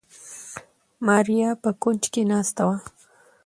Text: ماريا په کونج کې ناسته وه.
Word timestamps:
ماريا 1.05 1.49
په 1.63 1.69
کونج 1.81 2.03
کې 2.13 2.21
ناسته 2.31 2.61
وه. 2.67 2.77